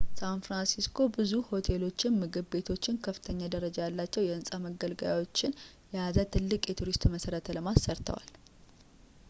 ሳንፍራንሲስኮ 0.19 0.97
ብዙ 1.17 1.31
ሆቴሎችን 1.49 2.15
ምግብ 2.21 2.45
ቤቶችንና 2.53 3.03
ከፍተኛ 3.07 3.39
ደረጃ 3.55 3.77
ያላቸው 3.85 4.25
የሕንፃ 4.25 4.57
መገልገያዎችን 4.65 5.57
የያዘ 5.93 6.17
ትልቅ 6.37 6.61
የቱሪስት 6.71 7.05
መሠረተ 7.15 7.57
ልማት 7.59 7.79
ሰርተዋል 7.85 8.29